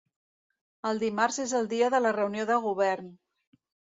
[0.91, 3.13] El dimarts és el dia de la reunió de govern.